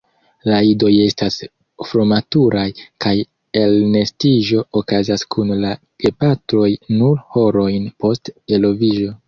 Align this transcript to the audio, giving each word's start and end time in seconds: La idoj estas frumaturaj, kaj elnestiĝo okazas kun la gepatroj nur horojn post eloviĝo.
La 0.51 0.59
idoj 0.67 0.91
estas 1.01 1.35
frumaturaj, 1.89 2.63
kaj 3.05 3.13
elnestiĝo 3.65 4.65
okazas 4.83 5.27
kun 5.37 5.55
la 5.67 5.77
gepatroj 6.07 6.73
nur 6.97 7.23
horojn 7.37 7.89
post 8.05 8.37
eloviĝo. 8.59 9.19